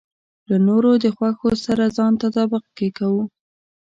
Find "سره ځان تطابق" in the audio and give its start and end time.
1.65-2.63